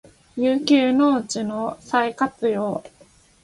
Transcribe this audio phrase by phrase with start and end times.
[0.35, 2.83] 遊休農地の再活用